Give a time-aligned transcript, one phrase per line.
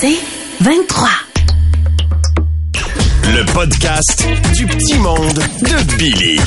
[0.00, 0.18] C'est
[0.60, 1.08] 23.
[3.24, 6.40] Le podcast du petit monde de Billy.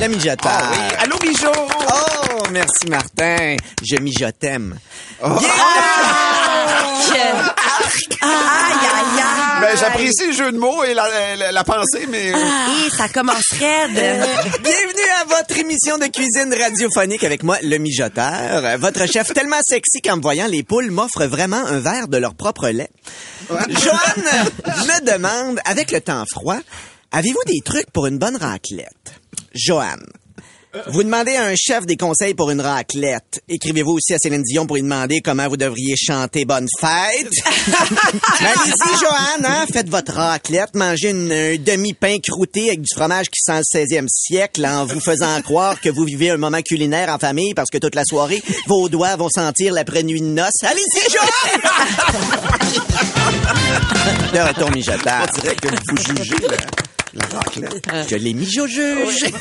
[0.00, 0.52] Le mijoteur.
[0.52, 0.96] Ah oui.
[0.98, 1.52] Allô, Bijou?
[1.52, 3.56] Oh, merci Martin.
[3.82, 4.78] Je mijotem.
[5.24, 5.38] Oh.
[7.14, 7.65] Yeah!
[8.20, 9.60] Aïe, aïe, aïe.
[9.60, 12.32] Ben, j'apprécie le jeu de mots et la, la- la pensée, mais...
[12.34, 13.94] euh, Hi, ça commence raide.
[14.62, 18.78] Bienvenue à votre émission de cuisine radiophonique avec moi, le mijoteur.
[18.78, 22.34] Votre chef tellement sexy qu'en me voyant les poules m'offre vraiment un verre de leur
[22.34, 22.90] propre lait.
[23.48, 24.24] Joanne
[24.66, 26.58] me demande, avec le temps froid,
[27.12, 29.14] avez-vous des trucs pour une bonne raclette?
[29.54, 30.04] Joanne.
[30.88, 33.42] Vous demandez à un chef des conseils pour une raclette.
[33.48, 37.30] Écrivez-vous aussi à Céline Dion pour lui demander comment vous devriez chanter Bonne fête.
[38.40, 39.66] Ben, Allez-y, Joanne, hein?
[39.72, 44.06] faites votre raclette, mangez une, un demi-pain croûté avec du fromage qui sent le 16e
[44.08, 47.78] siècle en vous faisant croire que vous vivez un moment culinaire en famille parce que
[47.78, 50.62] toute la soirée, vos doigts vont sentir l'après-nuit de noces.
[50.62, 51.62] Allez-y, Joanne!
[54.32, 54.66] De retour.
[54.68, 56.56] On dirait que vous jugez la,
[57.16, 57.86] la raclette.
[58.08, 59.26] Je l'ai mis au juge.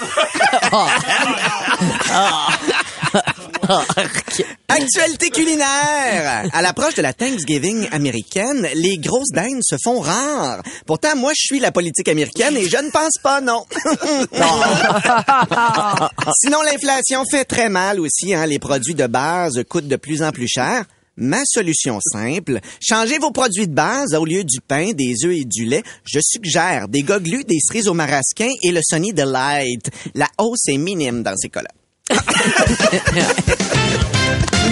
[4.67, 6.49] Actualité culinaire.
[6.51, 10.61] À l'approche de la Thanksgiving américaine, les grosses dindes se font rares.
[10.85, 13.65] Pourtant, moi, je suis la politique américaine et je ne pense pas, non.
[16.41, 18.33] Sinon, l'inflation fait très mal aussi.
[18.33, 18.45] Hein.
[18.45, 20.85] Les produits de base coûtent de plus en plus cher.
[21.17, 25.45] Ma solution simple, changez vos produits de base au lieu du pain, des œufs et
[25.45, 25.83] du lait.
[26.03, 29.89] Je suggère des goglus, des cerises au marasquin et le Sunny Delight.
[30.13, 31.69] La hausse est minime dans ces cas-là.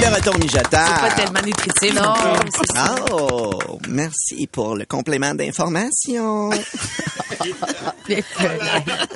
[0.03, 0.69] de retour mijoteur.
[0.69, 1.93] Pas tellement nutritif.
[1.95, 2.13] Non?
[3.11, 3.51] Oh,
[3.87, 6.49] merci pour le complément d'information.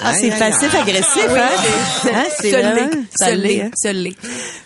[0.01, 1.49] Ah, c'est passif-agressif, hein?
[2.13, 2.89] Hein, c'est hein?
[3.15, 4.15] Se l'est.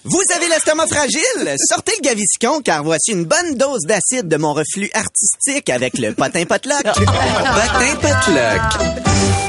[0.04, 1.56] Vous avez l'estomac fragile?
[1.70, 6.14] Sortez le gaviscon car voici une bonne dose d'acide de mon reflux artistique avec le
[6.14, 6.84] potin potluck.
[6.84, 9.41] potin potluck.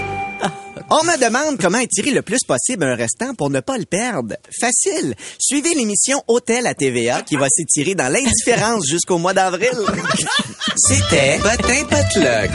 [0.94, 4.34] On me demande comment étirer le plus possible un restant pour ne pas le perdre.
[4.60, 5.14] Facile.
[5.38, 9.70] Suivez l'émission Hôtel à TVA qui va s'étirer dans l'indifférence jusqu'au mois d'avril.
[10.76, 12.50] C'était Potin Potluck.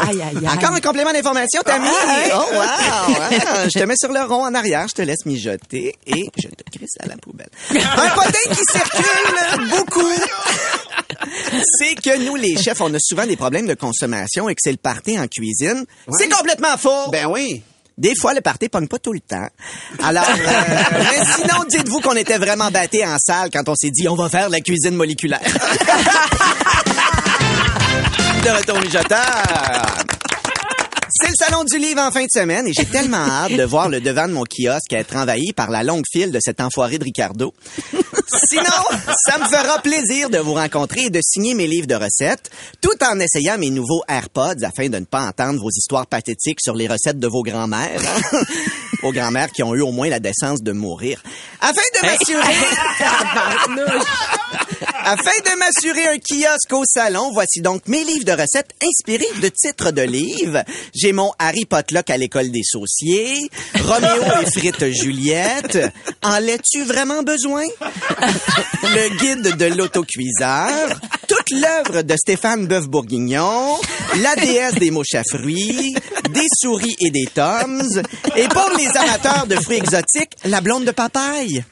[0.00, 0.48] Aïe, aïe, aïe.
[0.48, 1.88] Encore un complément d'information, Tammy?
[2.32, 2.60] Oh, wow!
[2.64, 3.68] hein?
[3.72, 6.76] Je te mets sur le rond en arrière, je te laisse mijoter et je te
[6.76, 7.50] crisse à la poubelle.
[7.70, 10.10] Un potin qui circule beaucoup!
[11.78, 14.72] C'est que nous, les chefs, on a souvent des problèmes de consommation et que c'est
[14.72, 15.84] le party en cuisine.
[16.18, 17.10] C'est complètement faux!
[17.10, 17.62] Ben oui.
[17.96, 19.46] Des fois, le party pogne pas tout le temps.
[20.02, 20.34] Alors, euh,
[20.92, 24.28] mais sinon, dites-vous qu'on était vraiment battés en salle quand on s'est dit on va
[24.28, 25.40] faire la cuisine moléculaire.
[28.44, 30.04] de retour mijoteur.
[31.08, 33.88] C'est le salon du livre en fin de semaine et j'ai tellement hâte de voir
[33.88, 37.04] le devant de mon kiosque être envahi par la longue file de cet enfoiré de
[37.04, 37.54] Ricardo.
[38.26, 42.50] Sinon, ça me fera plaisir de vous rencontrer et de signer mes livres de recettes,
[42.80, 46.74] tout en essayant mes nouveaux AirPods afin de ne pas entendre vos histoires pathétiques sur
[46.74, 48.00] les recettes de vos grands-mères.
[48.00, 48.38] hein.
[49.02, 51.22] vos grands-mères qui ont eu au moins la décence de mourir.
[51.60, 52.54] Afin de m'assurer...
[55.06, 59.48] Afin de m'assurer un kiosque au salon, voici donc mes livres de recettes inspirés de
[59.48, 60.64] titres de livres.
[60.94, 63.50] J'ai mon Harry Potluck à l'école des sauciers,
[63.82, 65.78] Roméo et frites Juliette,
[66.22, 67.64] En l'as-tu vraiment besoin?
[68.82, 70.88] Le guide de l'autocuiseur,
[71.28, 73.76] toute l'œuvre de Stéphane Boeuf-Bourguignon,
[74.22, 75.94] La déesse des moches à fruits,
[76.30, 78.02] Des souris et des toms,
[78.36, 81.62] et pour les amateurs de fruits exotiques, La blonde de papaye.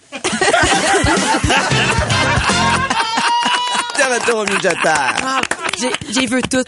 [4.22, 4.44] Retour au.
[4.84, 5.40] Ah,
[5.78, 6.64] j'ai- vu tout.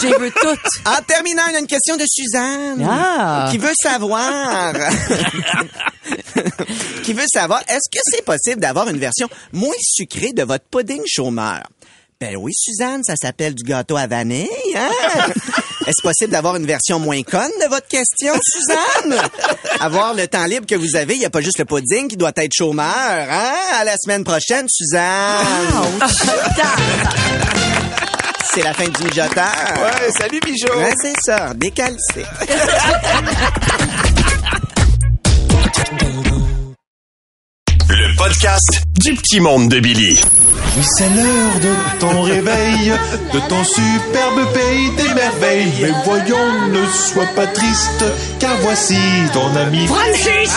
[0.00, 0.56] J'ai vu tout.
[0.86, 2.86] En terminant, il y a une question de Suzanne.
[2.88, 3.48] Ah.
[3.50, 4.72] Qui veut savoir.
[7.04, 11.02] qui veut savoir, est-ce que c'est possible d'avoir une version moins sucrée de votre pudding
[11.06, 11.62] chômeur?
[12.20, 14.90] Ben oui, Suzanne, ça s'appelle du gâteau à vanille, hein?
[15.86, 19.18] Est-ce possible d'avoir une version moins conne de votre question, Suzanne?
[19.80, 22.18] Avoir le temps libre que vous avez, il n'y a pas juste le pudding qui
[22.18, 23.54] doit être chômeur, hein?
[23.80, 25.06] À la semaine prochaine, Suzanne!
[28.52, 29.54] C'est la fin du mijoteur.
[29.82, 30.76] Ouais, salut, Bijou.
[30.76, 32.26] Ouais, c'est ça, décalcé.
[38.20, 40.20] podcast du petit monde de Billy.
[40.76, 42.92] Oui, c'est l'heure de ton réveil,
[43.32, 45.72] de ton superbe pays des merveilles.
[45.80, 48.04] Mais voyons, ne sois pas triste,
[48.38, 48.98] car voici
[49.32, 50.52] ton ami Francis!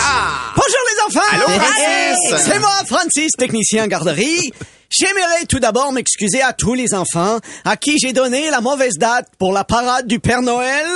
[0.54, 1.26] Bonjour les enfants!
[1.32, 2.44] Allô, Francis!
[2.44, 4.52] C'est moi, Francis, technicien en garderie.
[4.96, 9.28] J'aimerais tout d'abord m'excuser à tous les enfants à qui j'ai donné la mauvaise date
[9.40, 10.86] pour la parade du Père Noël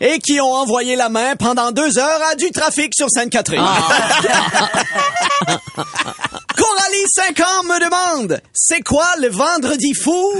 [0.00, 3.60] et qui ont envoyé la main pendant deux heures à du trafic sur Sainte-Catherine.
[6.56, 10.32] Coralie, 5 ans, me demande, c'est quoi le vendredi fou?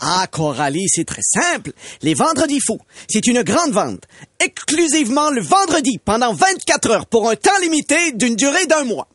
[0.00, 1.70] Ah, Coralie, c'est très simple.
[2.02, 4.02] Les vendredis fous, c'est une grande vente,
[4.40, 9.06] exclusivement le vendredi, pendant 24 heures, pour un temps limité d'une durée d'un mois.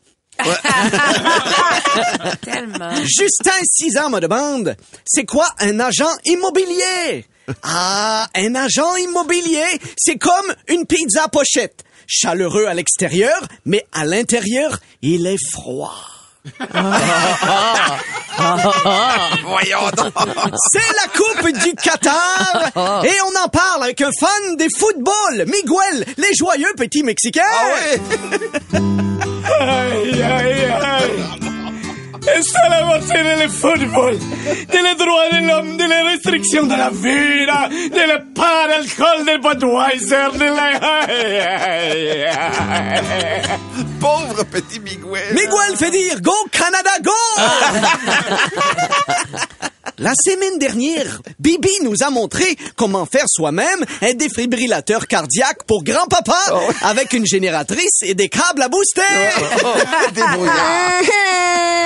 [2.42, 2.94] Tellement.
[3.04, 7.26] Justin, 6 ans, me demande, c'est quoi un agent immobilier?
[7.62, 9.66] Ah, un agent immobilier,
[9.96, 11.84] c'est comme une pizza pochette.
[12.06, 15.94] Chaleureux à l'extérieur, mais à l'intérieur, il est froid.
[19.44, 20.12] Voyons donc.
[20.72, 22.70] C'est la Coupe du Qatar
[23.04, 27.42] et on en parle avec un fan des footballs, Miguel, les joyeux petits Mexicains.
[27.44, 28.80] Ah ouais.
[32.34, 32.40] ay.
[32.40, 37.68] Estábamos en el fútbol, de los droits de l'homme, de la restriction de la vida,
[37.70, 40.80] de la par alcool del Budweiser, de la...
[44.00, 45.34] Pauvre petit Miguel.
[45.34, 47.12] Miguel fait dire Go Canada Go!
[50.00, 56.38] La semaine dernière, Bibi nous a montré comment faire soi-même un défibrillateur cardiaque pour grand-papa
[56.80, 59.02] avec une génératrice et des câbles à booster.
[60.14, 61.02] Débrouillard.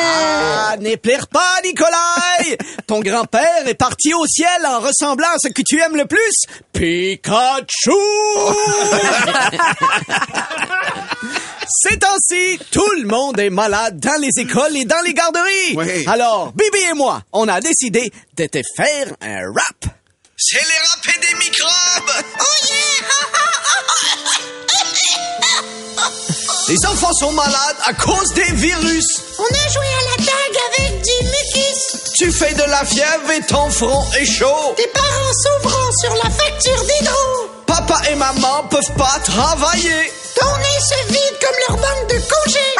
[0.06, 2.56] Ah, ne pleure pas, Nikolai!
[2.86, 6.44] Ton grand-père est parti au ciel en ressemblant à ce que tu aimes le plus,
[6.72, 7.90] Pikachu!
[11.68, 15.76] Ces temps-ci, tout le monde est malade dans les écoles et dans les garderies.
[15.76, 16.06] Oui.
[16.06, 19.94] Alors, Bibi et moi, on a décidé de te faire un rap.
[20.36, 22.24] C'est les rapés des microbes!
[26.66, 29.20] Les enfants sont malades à cause des virus.
[29.38, 32.14] On a joué à la dague avec du mucus.
[32.16, 34.74] Tu fais de la fièvre et ton front est chaud.
[34.76, 37.50] Tes parents s'ouvrant sur la facture d'hydro.
[37.66, 40.10] Papa et maman peuvent pas travailler.
[40.36, 42.74] Ton nez se vide comme leur banque de congés.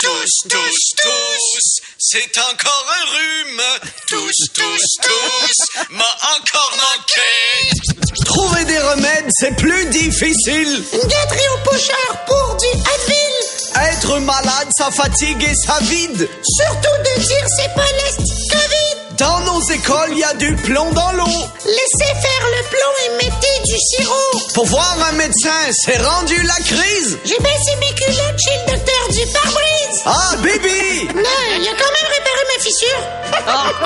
[0.00, 3.62] Tous, tous, tous, c'est encore un rhume.
[4.08, 8.24] Tous, tous, tous, m'a encore manqué.
[8.24, 10.82] Trouver des remèdes, c'est plus difficile.
[10.92, 13.92] Une gâterie au pocheur pour du Advil.
[13.92, 16.28] Être malade, ça fatigue et ça vide.
[16.58, 18.16] Surtout de dire c'est pas l'est
[18.50, 19.16] Covid.
[19.18, 21.46] Dans nos écoles, il y a du plomb dans l'eau.
[21.64, 24.52] Laissez faire le plomb et mettez du sirop.
[24.54, 27.18] Pour voir un médecin, c'est rendu la crise.
[27.24, 30.02] J'ai baissé mes culottes chez le docteur du pare-brise.
[30.06, 31.06] Ah, baby!
[31.14, 33.02] Non, il a quand même réparé ma fissure.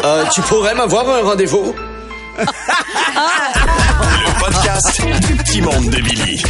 [0.05, 1.75] Euh, tu pourrais m'avoir un rendez-vous?
[2.39, 2.45] Le
[4.41, 6.43] podcast du petit monde de Billy.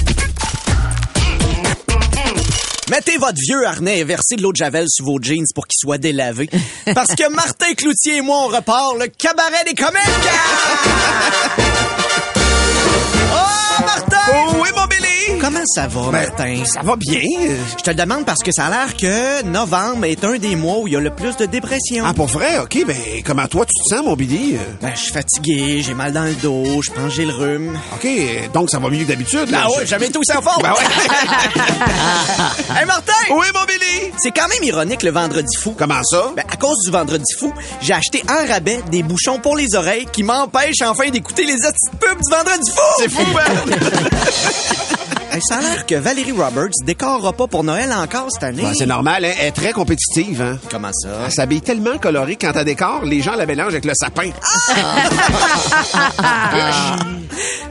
[2.91, 5.81] Mettez votre vieux harnais et versez de l'eau de Javel sur vos jeans pour qu'ils
[5.81, 6.49] soient délavés.
[6.95, 9.99] Parce que Martin Cloutier et moi, on repart le cabaret des comiques!
[13.85, 14.17] Martin!
[14.33, 15.39] Oh, oui, mon Billy.
[15.41, 16.65] Comment ça va, Martin?
[16.65, 17.21] Ça va bien.
[17.79, 20.79] Je te le demande parce que ça a l'air que novembre est un des mois
[20.79, 22.05] où il y a le plus de dépression.
[22.07, 22.59] Ah, pour vrai?
[22.61, 24.57] OK, ben, comment toi, tu te sens, mon Billy?
[24.81, 27.79] Ben, je suis fatigué, j'ai mal dans le dos, je pense que j'ai le rhume.
[27.95, 28.09] OK,
[28.53, 29.63] donc ça va mieux que d'habitude, là.
[29.65, 30.63] Ah ouais, jamais tout en forme!
[30.63, 30.79] Ben ouais.
[32.81, 33.13] hey, Martin!
[33.31, 34.13] oui, mon Billy.
[34.23, 35.75] C'est quand même ironique le vendredi fou.
[35.77, 36.33] Comment ça?
[36.37, 40.07] Ben, à cause du vendredi fou, j'ai acheté en rabais des bouchons pour les oreilles
[40.13, 42.81] qui m'empêchent enfin d'écouter les petites pubs du vendredi fou!
[42.99, 43.53] C'est fou, hein?
[45.33, 48.63] Hey, ça a l'air que Valérie Roberts décorera pas pour Noël encore cette année.
[48.63, 49.33] Ben, c'est normal, hein?
[49.41, 50.59] Elle est très compétitive, hein?
[50.71, 51.09] Comment ça?
[51.25, 54.31] Elle s'habille tellement colorée quand elle décore, les gens la mélangent avec le sapin.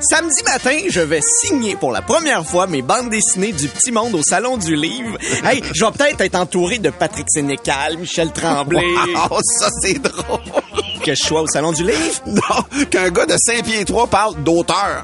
[0.01, 4.13] Samedi matin, je vais signer pour la première fois mes bandes dessinées du Petit Monde
[4.15, 5.17] au Salon du Livre.
[5.45, 8.83] Hey, je vais peut-être être entouré de Patrick Sénécal, Michel Tremblay.
[9.31, 10.41] Oh, ça, c'est drôle.
[11.03, 12.21] Que je sois au Salon du Livre?
[12.25, 15.03] Non, qu'un gars de 5 pieds 3 parle d'auteur.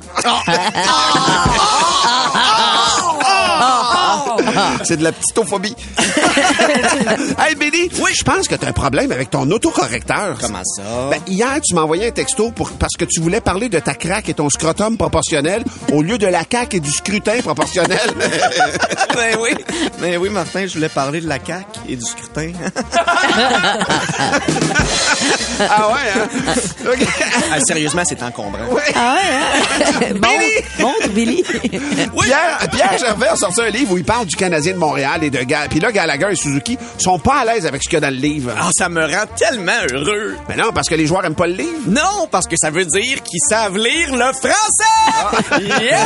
[4.83, 5.75] C'est de la petitophobie.
[7.39, 8.11] hey, Billy, oui.
[8.17, 10.37] je pense que tu as un problème avec ton autocorrecteur.
[10.39, 11.09] Comment ça?
[11.09, 13.93] Ben, hier, tu m'as envoyé un texto pour, parce que tu voulais parler de ta
[13.93, 17.99] craque et ton scrotum proportionnel au lieu de la caque et du scrutin proportionnel.
[19.15, 19.51] ben oui.
[19.99, 22.51] Ben oui, Martin, je voulais parler de la CAQ et du scrutin.
[25.69, 26.27] ah ouais, hein?
[26.85, 27.07] OK.
[27.51, 28.59] Ah, sérieusement, c'est encombrant.
[28.63, 30.13] Ah ouais, hein?
[30.15, 31.43] Bon, montre, Billy.
[31.43, 35.29] Pierre, Pierre Gervais a sorti un livre où il parle du Canadien de Montréal et
[35.29, 37.97] de Ga- Puis là, Gallagher et Suzuki sont pas à l'aise avec ce qu'il y
[37.97, 38.51] a dans le livre.
[38.57, 40.35] Ah, ça me rend tellement heureux.
[40.47, 41.81] Mais non, parce que les joueurs aiment pas le livre.
[41.87, 45.59] Non, parce que ça veut dire qu'ils savent lire le français!
[45.59, 45.97] Yeah!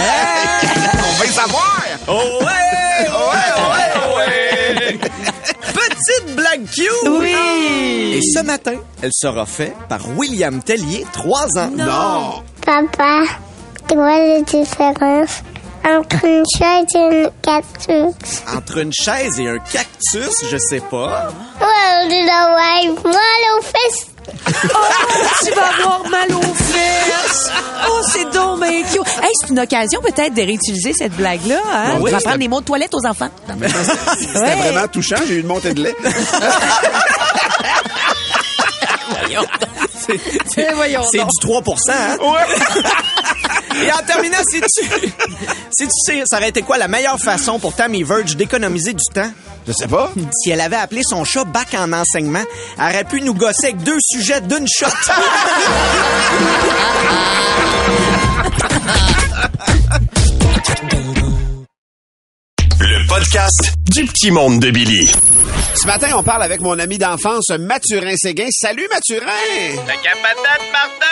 [0.98, 1.82] On veut savoir!
[2.08, 3.08] Oh ouais!
[3.08, 3.54] Oh ouais!
[3.56, 3.92] Oh ouais!
[3.96, 5.00] Oh ouais!
[5.74, 7.10] Petite blague cute!
[7.20, 8.16] Oui.
[8.18, 11.72] Et ce matin, elle sera faite par William Tellier, 3 ans.
[11.76, 12.44] Non.
[12.66, 13.24] Papa,
[13.88, 15.44] tu vois la différence
[15.86, 18.16] entre une chaise et une cactus?
[18.56, 21.30] Entre une chaise et un cactus, je sais pas.
[21.60, 23.14] Well, I wipe mal
[23.58, 24.08] aux fesses?
[25.44, 27.50] Tu vas avoir mal aux fesses.
[27.90, 28.60] Oh, c'est donc
[28.92, 29.02] cute.
[29.22, 31.60] Hey, c'est une occasion peut-être de réutiliser cette blague-là.
[31.72, 31.98] Hein?
[32.00, 33.30] Oui, On va prendre les mots de toilette aux enfants.
[33.48, 34.56] C'était Ouais.
[34.56, 35.18] vraiment touchant.
[35.28, 35.96] J'ai eu une montée de lait.
[40.58, 42.18] Eh, voyons C'est du 3 hein?
[43.82, 44.88] Et en terminant, si tu,
[45.72, 49.04] si tu sais, ça aurait été quoi la meilleure façon pour Tammy Verge d'économiser du
[49.14, 49.32] temps?
[49.68, 50.12] Je sais pas.
[50.42, 52.44] Si elle avait appelé son chat bac en enseignement,
[52.78, 54.88] elle aurait pu nous gosser avec deux sujets d'une shot.
[63.16, 65.06] Podcast du petit monde de Billy.
[65.76, 68.48] Ce matin, on parle avec mon ami d'enfance, Mathurin Séguin.
[68.50, 69.28] Salut, Mathurin!
[69.86, 71.06] La capitaine Martin,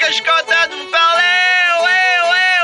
[0.00, 1.38] que je suis content de vous parler.
[1.84, 2.61] Ouais, ouais.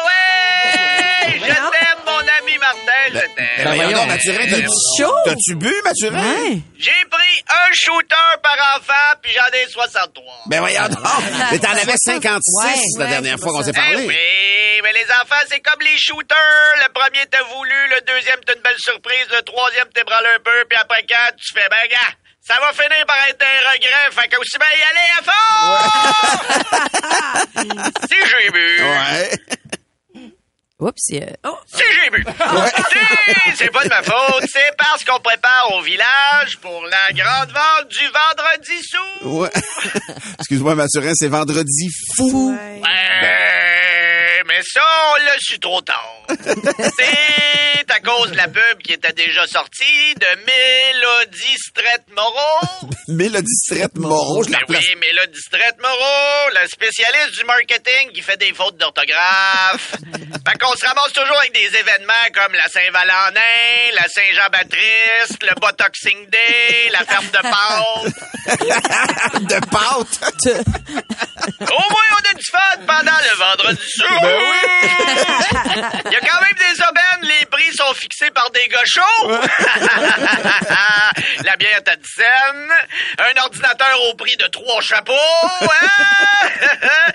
[2.86, 4.68] Ami Martin, je Ben voyons Mathurin, t'as-tu
[4.98, 5.14] chaud.
[5.24, 6.22] t'as-tu bu, Mathurin?
[6.22, 6.58] Ouais.
[6.78, 10.24] J'ai pris un shooter par enfant, puis j'en ai 63.
[10.46, 10.98] Ben voyons donc!
[11.50, 14.06] Mais t'en avais 56 Ouais, la ouais, dernière fois qu'on s'est parlé.
[14.06, 14.16] oui,
[14.82, 16.74] mais les enfants, c'est comme les shooters.
[16.86, 20.64] Le premier t'a voulu, le deuxième t'as une belle surprise, le troisième t'ébranle un peu,
[20.68, 22.14] puis après quatre, tu fais, ben gars,
[22.46, 25.42] ça va finir par être un regret, fait qu'aussi bien y aller à fond!
[28.08, 29.30] si j'ai bu, Ouais.
[30.80, 31.10] Oups.
[31.12, 31.56] euh, oh.
[31.66, 36.56] si j'ai bu, si, c'est pas de ma faute, c'est parce qu'on prépare au village
[36.62, 39.28] pour la grande vente du vendredi sous.
[39.28, 39.50] Ouais.
[40.38, 42.52] Excuse-moi, Mathurin, c'est vendredi fou.
[42.52, 42.80] Ouais,
[44.48, 46.22] mais ça, on l'a su trop tard.
[46.98, 52.88] C'est à cause de la pub qui était déjà sortie de Mélodie Strait Moreau.
[53.08, 54.84] Mélodie Strette Moreau, je la Ben place.
[54.88, 59.94] oui, Mélodie Strait Moreau, la spécialiste du marketing qui fait des fautes d'orthographe.
[60.46, 63.40] fait qu'on se ramasse toujours avec des événements comme la Saint-Valentin,
[63.94, 68.12] la Saint-Jean-Baptiste, le Botoxing Day, la ferme de pâtes.
[69.44, 70.18] de pâte.
[71.60, 74.20] Au moins, on a du fun pendant le vendredi soir.
[74.38, 78.78] Ben Il y a quand même des aubaines, les prix sont fixés par des gars
[78.84, 79.28] chauds.
[81.44, 82.22] La bière à 10 cents.
[83.18, 85.12] Un ordinateur au prix de trois chapeaux.
[85.62, 85.88] Hein?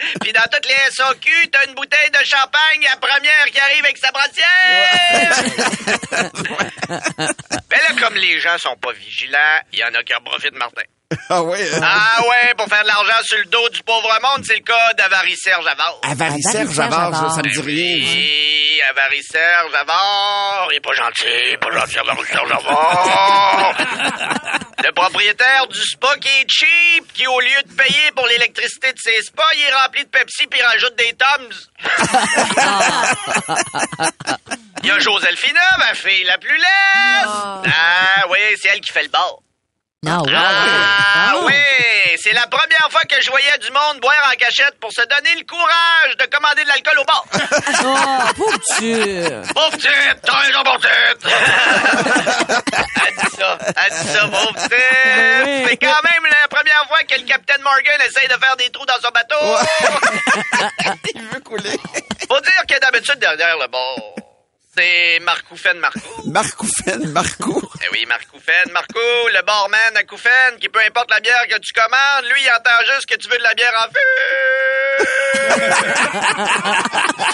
[0.22, 3.98] Puis dans toutes les SAQ, t'as une bouteille de champagne, la première qui arrive avec
[3.98, 5.34] sa brassière.
[8.13, 9.38] Comme les gens sont pas vigilants,
[9.72, 10.84] il y en a qui en profitent, Martin.
[11.29, 11.60] Ah ouais.
[11.75, 11.79] hein?
[11.84, 14.93] Ah ouais, pour faire de l'argent sur le dos du pauvre monde, c'est le cas
[14.98, 16.00] d'Avaricerge Javard.
[16.03, 17.98] Avaricaire, Javard, ça me dit rien.
[18.03, 20.67] Oui, Avaricerge Javard.
[20.72, 23.75] Il est pas gentil, pas gentil, Avaricerge Javard.
[24.84, 28.98] le propriétaire du spa qui est cheap, qui au lieu de payer pour l'électricité de
[29.00, 31.70] ses spas, il est rempli de Pepsi puis il rajoute des Toms.
[34.84, 36.66] Il y a ma fille la plus laide.
[37.25, 39.38] Ah oui, c'est elle qui fait le bar.
[40.06, 40.34] Ah, ouais.
[40.36, 41.54] Ah oui,
[42.22, 45.36] c'est la première fois que je voyais du monde boire en cachette pour se donner
[45.40, 47.25] le courage de commander de l'alcool au bar.
[47.86, 49.54] Oh, pauvre tu.
[49.54, 51.25] Pauvre petite, t'as pauvre petite.
[53.08, 54.72] Elle dit ça, elle dit ça, pauvre petite.
[54.72, 55.66] Oui.
[55.70, 58.86] C'est quand même la première fois que le Capitaine Morgan essaye de faire des trous
[58.86, 59.58] dans son bateau.
[61.16, 61.78] Il veut couler.
[62.28, 64.16] Faut dire que d'habitude, derrière le bord,
[64.75, 66.00] c'est Marcoufène Marcou.
[66.25, 67.62] Marcoufène, Marcou.
[67.84, 69.00] Eh oui, Marcoufène, Marcou,
[69.34, 72.84] le barman à Coufène, qui peu importe la bière que tu commandes, lui, il entend
[72.94, 74.00] juste que tu veux de la bière en feu.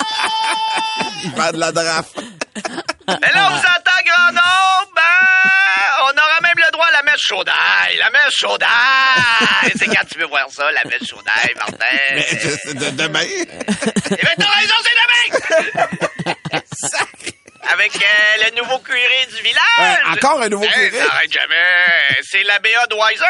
[1.21, 2.17] Il fait de la draft.
[3.07, 5.01] Mais là, on vous entend grand nombre, ben,
[6.03, 9.73] on aura même le droit à la messe chaudaille, la messe chaudaille.
[9.77, 11.85] C'est quand tu veux voir ça, la messe chaudaille, Martin.
[12.63, 13.25] C'est de demain?
[13.25, 15.87] Eh ben, t'as raison, c'est demain!
[17.71, 19.59] Avec euh, le nouveau curé du village.
[19.79, 20.89] Euh, encore un nouveau curé?
[20.91, 21.55] ça arrête jamais.
[22.23, 23.23] C'est l'abbé Budweiser.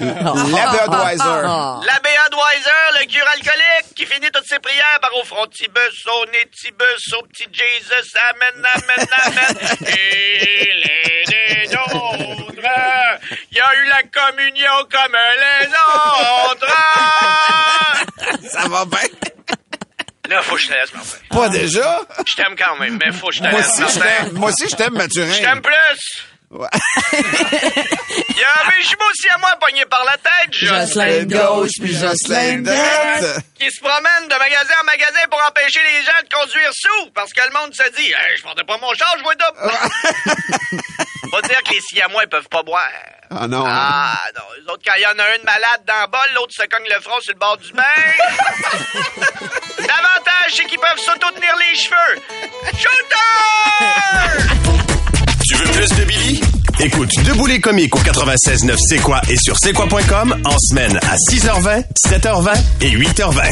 [0.00, 0.02] La
[0.86, 1.42] Budweiser.
[1.86, 7.12] L'abbé Budweiser, le cure alcoolique, qui finit toutes ses prières par au frontibus, au nétibus,
[7.18, 9.78] au petit Jesus, amen, amen, amen.
[9.88, 12.68] Il est des nôtres.
[13.52, 16.74] Il y a eu la communion comme les autres.
[18.50, 19.30] Ça va bien.
[20.34, 21.16] Là, faut que je te laisse, Martin.
[21.30, 22.00] Pas déjà?
[22.26, 24.24] Je t'aime quand même, mais faut que je te Moi laisse, aussi, je Martin.
[24.24, 24.32] t'aime.
[24.34, 25.32] Moi aussi, je t'aime, Mathurin.
[25.32, 26.26] Je t'aime plus.
[26.54, 26.68] Ouais.
[27.12, 31.92] Il y a un jumeau aussi à moi pogné par la tête, Jocelyn gauche puis
[31.92, 33.40] Jocelyn droite.
[33.58, 37.32] qui se promène de magasin en magasin pour empêcher les gens de conduire sous, parce
[37.32, 39.58] que le monde se dit, hey, je prendrai pas mon char, je vois double.
[41.30, 42.86] Faut dire que les siamois, ils peuvent pas boire.
[43.30, 43.64] Ah non.
[43.66, 44.42] Ah, non.
[44.56, 46.62] Les autres, quand il y en a un de malade dans le bol, l'autre se
[46.66, 47.82] cogne le front sur le bord du bain.
[49.78, 52.20] L'avantage, c'est qu'ils peuvent s'auto-tenir les cheveux.
[52.78, 54.74] Shooter!
[55.56, 56.40] Tu veux plus de Billy?
[56.80, 61.16] Écoute Debout les comiques au 96.9 C'est quoi et sur c'est quoi.com en semaine à
[61.16, 63.42] 6h20, 7h20 et 8h20.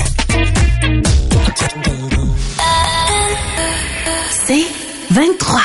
[4.46, 4.64] C'est
[5.10, 5.60] 23.